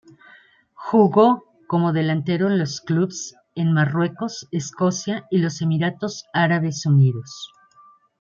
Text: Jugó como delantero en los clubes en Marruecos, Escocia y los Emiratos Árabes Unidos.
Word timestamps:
Jugó 0.87 1.43
como 1.67 1.93
delantero 1.93 2.47
en 2.47 2.57
los 2.57 2.81
clubes 2.81 3.35
en 3.53 3.71
Marruecos, 3.71 4.47
Escocia 4.49 5.27
y 5.29 5.37
los 5.37 5.61
Emiratos 5.61 6.25
Árabes 6.33 6.87
Unidos. 6.87 7.51